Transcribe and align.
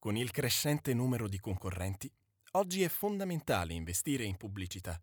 Con 0.00 0.16
il 0.16 0.30
crescente 0.30 0.94
numero 0.94 1.28
di 1.28 1.38
concorrenti, 1.38 2.10
oggi 2.52 2.82
è 2.82 2.88
fondamentale 2.88 3.74
investire 3.74 4.24
in 4.24 4.38
pubblicità. 4.38 4.98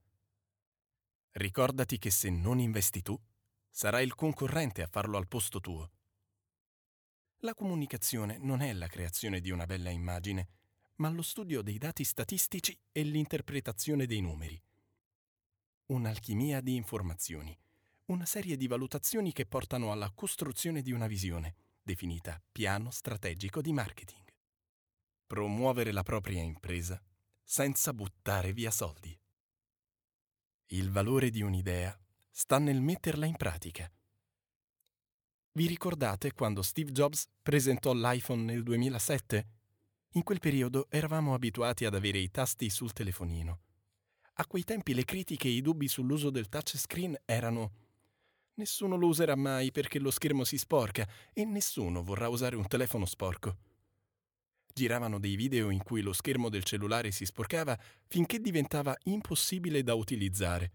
Ricordati 1.33 1.99
che 1.99 2.09
se 2.09 2.31
non 2.31 2.57
investi 2.57 3.03
tu, 3.03 3.15
sarà 3.69 4.01
il 4.01 4.15
concorrente 4.15 4.81
a 4.81 4.87
farlo 4.87 5.17
al 5.17 5.27
posto 5.27 5.59
tuo. 5.59 5.91
La 7.41 7.53
comunicazione 7.53 8.39
non 8.39 8.61
è 8.61 8.73
la 8.73 8.87
creazione 8.87 9.39
di 9.39 9.51
una 9.51 9.67
bella 9.67 9.91
immagine, 9.91 10.47
ma 10.95 11.09
lo 11.09 11.21
studio 11.21 11.61
dei 11.61 11.77
dati 11.77 12.03
statistici 12.03 12.75
e 12.91 13.03
l'interpretazione 13.03 14.07
dei 14.07 14.21
numeri. 14.21 14.59
Un'alchimia 15.91 16.59
di 16.59 16.73
informazioni, 16.73 17.55
una 18.05 18.25
serie 18.25 18.57
di 18.57 18.65
valutazioni 18.65 19.31
che 19.31 19.45
portano 19.45 19.91
alla 19.91 20.09
costruzione 20.09 20.81
di 20.81 20.91
una 20.91 21.05
visione, 21.05 21.53
definita 21.83 22.41
piano 22.51 22.89
strategico 22.89 23.61
di 23.61 23.71
marketing 23.71 24.25
promuovere 25.27 25.91
la 25.91 26.03
propria 26.03 26.41
impresa 26.41 26.99
senza 27.43 27.93
buttare 27.93 28.53
via 28.53 28.71
soldi. 28.71 29.15
Il 30.67 30.89
valore 30.89 31.29
di 31.29 31.41
un'idea 31.41 31.97
sta 32.31 32.59
nel 32.59 32.81
metterla 32.81 33.25
in 33.25 33.35
pratica. 33.35 33.91
Vi 35.51 35.67
ricordate 35.67 36.33
quando 36.33 36.61
Steve 36.61 36.91
Jobs 36.91 37.27
presentò 37.41 37.93
l'iPhone 37.93 38.43
nel 38.43 38.63
2007? 38.63 39.47
In 40.11 40.23
quel 40.23 40.39
periodo 40.39 40.87
eravamo 40.89 41.33
abituati 41.33 41.83
ad 41.83 41.95
avere 41.95 42.19
i 42.19 42.31
tasti 42.31 42.69
sul 42.69 42.93
telefonino. 42.93 43.59
A 44.35 44.45
quei 44.45 44.63
tempi 44.63 44.93
le 44.93 45.03
critiche 45.03 45.49
e 45.49 45.51
i 45.51 45.61
dubbi 45.61 45.87
sull'uso 45.87 46.29
del 46.29 46.47
touchscreen 46.47 47.17
erano 47.25 47.71
Nessuno 48.55 48.95
lo 48.95 49.07
userà 49.07 49.35
mai 49.35 49.71
perché 49.71 49.99
lo 49.99 50.09
schermo 50.09 50.43
si 50.43 50.57
sporca 50.57 51.07
e 51.33 51.43
nessuno 51.43 52.01
vorrà 52.01 52.27
usare 52.29 52.55
un 52.55 52.67
telefono 52.67 53.05
sporco 53.05 53.66
giravano 54.77 55.17
dei 55.17 55.35
video 55.35 55.71
in 55.71 55.81
cui 55.81 56.01
lo 56.01 56.13
schermo 56.13 56.49
del 56.49 56.63
cellulare 56.63 57.09
si 57.09 57.25
sporcava 57.25 57.75
finché 58.05 58.39
diventava 58.39 58.95
impossibile 59.05 59.81
da 59.81 59.95
utilizzare. 59.95 60.71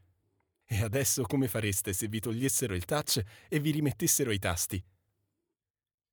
E 0.65 0.83
adesso 0.83 1.23
come 1.23 1.47
fareste 1.47 1.93
se 1.93 2.09
vi 2.09 2.19
togliessero 2.19 2.75
il 2.75 2.85
touch 2.85 3.23
e 3.49 3.61
vi 3.61 3.71
rimettessero 3.71 4.33
i 4.33 4.41
tasti? 4.41 4.85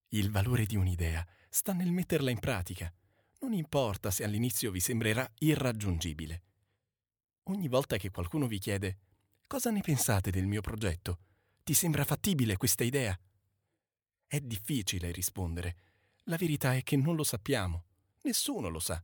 Il 0.10 0.30
valore 0.30 0.68
di 0.68 0.76
un'idea 0.76 1.26
sta 1.50 1.74
nel 1.74 1.92
metterla 1.92 2.30
in 2.30 2.38
pratica. 2.38 2.94
Non 3.40 3.54
importa 3.54 4.12
se 4.12 4.24
all'inizio 4.24 4.70
vi 4.70 4.80
sembrerà 4.80 5.28
irraggiungibile. 5.40 6.44
Ogni 7.46 7.68
volta 7.68 7.98
che 7.98 8.12
qualcuno 8.12 8.46
vi 8.46 8.60
chiede 8.60 9.00
cosa 9.48 9.72
ne 9.72 9.82
pensate 9.82 10.30
del 10.30 10.46
mio 10.46 10.62
progetto? 10.62 11.22
Ti 11.64 11.74
sembra 11.74 12.04
fattibile 12.04 12.56
questa 12.56 12.84
idea? 12.84 13.20
È 14.28 14.40
difficile 14.40 15.12
rispondere 15.12 15.89
la 16.30 16.38
verità 16.38 16.76
è 16.76 16.84
che 16.84 16.96
non 16.96 17.16
lo 17.16 17.24
sappiamo. 17.24 17.84
Nessuno 18.22 18.70
lo 18.70 18.80
sa. 18.80 19.04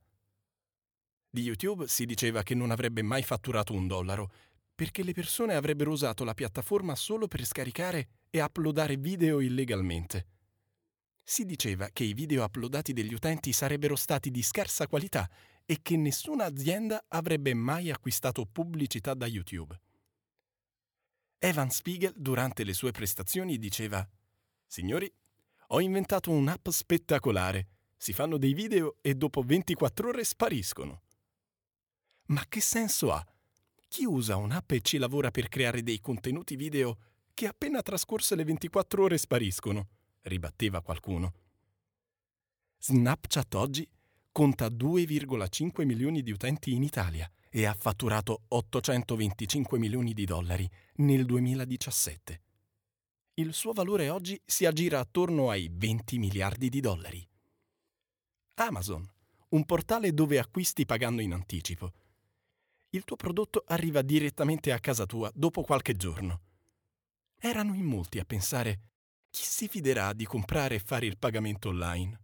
Di 1.28 1.42
YouTube 1.42 1.88
si 1.88 2.06
diceva 2.06 2.44
che 2.44 2.56
non 2.56 2.72
avrebbe 2.72 3.02
mai 3.02 3.24
fatturato 3.24 3.74
un 3.74 3.88
dollaro, 3.88 4.32
perché 4.74 5.04
le 5.04 5.14
persone 5.14 5.56
avrebbero 5.56 5.92
usato 5.92 6.24
la 6.24 6.34
piattaforma 6.34 6.96
solo 6.96 7.28
per 7.28 7.44
scaricare 7.44 8.08
e 8.30 8.42
uploadare 8.42 8.98
video 8.98 9.40
illegalmente. 9.40 10.28
Si 11.24 11.46
diceva 11.46 11.90
che 11.92 12.04
i 12.04 12.14
video 12.14 12.44
uploadati 12.44 12.94
degli 12.94 13.14
utenti 13.14 13.52
sarebbero 13.52 13.96
stati 13.96 14.30
di 14.30 14.44
scarsa 14.44 14.88
qualità 14.88 15.28
e 15.66 15.80
che 15.82 15.98
nessuna 15.98 16.46
azienda 16.46 17.06
avrebbe 17.08 17.56
mai 17.56 17.90
acquistato 17.90 18.46
pubblicità 18.46 19.16
da 19.16 19.26
YouTube. 19.26 19.80
Evan 21.40 21.72
Spiegel 21.72 22.14
durante 22.16 22.64
le 22.64 22.74
sue 22.74 22.92
prestazioni 22.92 23.58
diceva 23.58 24.08
Signori, 24.68 25.12
ho 25.68 25.80
inventato 25.80 26.32
un'app 26.32 26.70
spettacolare. 26.70 27.68
Si 27.98 28.14
fanno 28.14 28.38
dei 28.38 28.54
video 28.54 28.98
e 29.02 29.16
dopo 29.16 29.42
24 29.42 30.10
ore 30.10 30.24
spariscono. 30.24 31.02
Ma 32.28 32.44
che 32.48 32.62
senso 32.62 33.12
ha? 33.12 33.26
Chi 33.88 34.06
usa 34.06 34.36
un'app 34.36 34.72
e 34.72 34.82
ci 34.82 34.98
lavora 34.98 35.32
per 35.32 35.48
creare 35.48 35.82
dei 35.82 36.00
contenuti 36.00 36.56
video 36.56 36.98
che 37.34 37.48
appena 37.48 37.82
trascorse 37.82 38.36
le 38.36 38.44
24 38.44 39.04
ore 39.04 39.18
spariscono? 39.18 39.88
ribatteva 40.22 40.82
qualcuno. 40.82 41.34
Snapchat 42.80 43.54
oggi 43.56 43.88
conta 44.32 44.68
2,5 44.68 45.86
milioni 45.86 46.22
di 46.22 46.32
utenti 46.32 46.74
in 46.74 46.84
Italia 46.84 47.30
e 47.50 47.66
ha 47.66 47.74
fatturato 47.74 48.44
825 48.50 49.80
milioni 49.80 50.14
di 50.14 50.26
dollari 50.26 50.70
nel 50.96 51.26
2017 51.26 52.42
il 53.38 53.54
suo 53.54 53.74
valore 53.74 54.10
oggi 54.10 54.40
si 54.46 54.66
aggira 54.66 55.00
attorno 55.00 55.50
ai 55.50 55.70
20 55.70 56.18
miliardi 56.20 56.70
di 56.70 56.80
dollari. 56.80 57.28
Amazon, 58.56 59.06
un 59.50 59.66
portale 59.66 60.14
dove 60.14 60.40
acquisti 60.40 60.86
pagando 60.86 61.22
in 61.22 61.34
anticipo. 61.34 61.92
Il 62.92 63.04
tuo 63.04 63.18
prodotto 63.18 63.64
arriva 63.68 64.02
direttamente 64.02 64.72
a 64.72 64.80
casa 64.80 65.06
tua 65.06 65.30
dopo 65.34 65.64
qualche 65.64 65.98
giorno. 65.98 66.42
Erano 67.38 67.74
in 67.74 67.84
molti 67.84 68.20
a 68.20 68.26
pensare 68.26 68.80
chi 69.30 69.44
si 69.44 69.68
fiderà 69.68 70.14
di 70.14 70.26
comprare 70.26 70.76
e 70.76 70.80
fare 70.80 71.06
il 71.06 71.18
pagamento 71.18 71.68
online? 71.68 72.22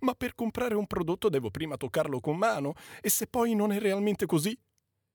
Ma 0.00 0.14
per 0.14 0.34
comprare 0.34 0.74
un 0.74 0.86
prodotto 0.86 1.28
devo 1.28 1.50
prima 1.50 1.76
toccarlo 1.76 2.20
con 2.20 2.38
mano 2.38 2.72
e 3.02 3.10
se 3.10 3.26
poi 3.26 3.54
non 3.54 3.70
è 3.70 3.78
realmente 3.78 4.24
così? 4.24 4.58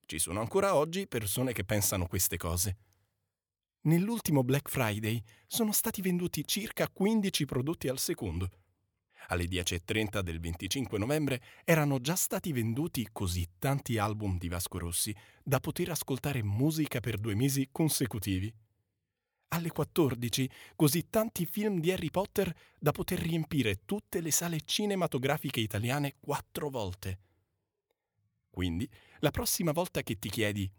Ci 0.05 0.19
sono 0.19 0.41
ancora 0.41 0.75
oggi 0.75 1.07
persone 1.07 1.53
che 1.53 1.63
pensano 1.63 2.05
queste 2.05 2.38
cose. 2.38 2.92
Nell'ultimo 3.85 4.45
Black 4.45 4.69
Friday 4.69 5.21
sono 5.45 5.73
stati 5.73 6.01
venduti 6.01 6.47
circa 6.47 6.88
15 6.88 7.44
prodotti 7.44 7.89
al 7.89 7.99
secondo. 7.99 8.49
Alle 9.27 9.44
10.30 9.44 10.21
del 10.21 10.39
25 10.39 10.97
novembre 10.97 11.41
erano 11.66 11.99
già 11.99 12.16
stati 12.16 12.53
venduti 12.53 13.09
così 13.11 13.45
tanti 13.59 13.97
album 13.97 14.38
di 14.38 14.47
Vasco 14.47 14.77
Rossi 14.77 15.13
da 15.44 15.59
poter 15.59 15.89
ascoltare 15.89 16.41
musica 16.44 17.01
per 17.01 17.17
due 17.17 17.35
mesi 17.35 17.67
consecutivi. 17.73 18.53
Alle 19.49 19.69
14 19.69 20.50
così 20.77 21.09
tanti 21.09 21.45
film 21.45 21.81
di 21.81 21.91
Harry 21.91 22.09
Potter 22.09 22.55
da 22.79 22.94
poter 22.94 23.19
riempire 23.19 23.81
tutte 23.83 24.21
le 24.21 24.31
sale 24.31 24.61
cinematografiche 24.63 25.59
italiane 25.59 26.15
quattro 26.21 26.69
volte. 26.69 27.19
Quindi, 28.50 28.89
la 29.19 29.31
prossima 29.31 29.73
volta 29.73 30.03
che 30.03 30.17
ti 30.19 30.29
chiedi 30.29 30.71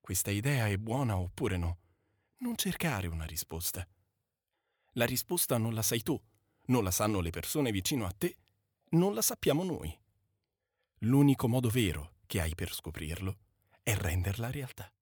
questa 0.00 0.32
idea 0.32 0.66
è 0.66 0.76
buona 0.76 1.18
oppure 1.18 1.56
no, 1.56 1.78
non 2.38 2.56
cercare 2.56 3.06
una 3.08 3.24
risposta. 3.24 3.86
La 4.92 5.04
risposta 5.04 5.58
non 5.58 5.74
la 5.74 5.82
sai 5.82 6.02
tu, 6.02 6.20
non 6.66 6.84
la 6.84 6.90
sanno 6.90 7.20
le 7.20 7.30
persone 7.30 7.70
vicino 7.72 8.06
a 8.06 8.14
te, 8.16 8.36
non 8.90 9.14
la 9.14 9.22
sappiamo 9.22 9.64
noi. 9.64 9.96
L'unico 11.02 11.48
modo 11.48 11.68
vero 11.68 12.14
che 12.26 12.40
hai 12.40 12.54
per 12.54 12.72
scoprirlo 12.72 13.38
è 13.82 13.94
renderla 13.94 14.50
realtà. 14.50 14.92